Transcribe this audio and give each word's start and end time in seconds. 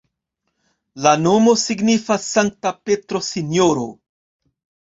La 1.07 1.11
nomo 1.25 1.53
signifas 1.65 2.25
Sankta 2.31 2.75
Petro-Sinjoro. 2.89 3.89